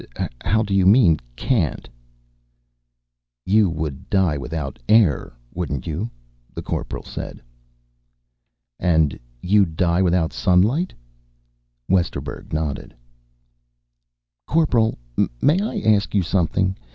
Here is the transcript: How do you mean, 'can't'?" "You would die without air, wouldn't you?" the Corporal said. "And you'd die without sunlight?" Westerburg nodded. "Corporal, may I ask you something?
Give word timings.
How 0.43 0.63
do 0.63 0.73
you 0.73 0.87
mean, 0.87 1.19
'can't'?" 1.35 1.87
"You 3.45 3.69
would 3.69 4.09
die 4.09 4.35
without 4.35 4.79
air, 4.89 5.33
wouldn't 5.53 5.85
you?" 5.85 6.09
the 6.55 6.63
Corporal 6.63 7.03
said. 7.03 7.39
"And 8.79 9.19
you'd 9.43 9.75
die 9.77 10.01
without 10.01 10.33
sunlight?" 10.33 10.91
Westerburg 11.87 12.51
nodded. 12.51 12.95
"Corporal, 14.47 14.97
may 15.39 15.61
I 15.61 15.79
ask 15.87 16.15
you 16.15 16.23
something? 16.23 16.75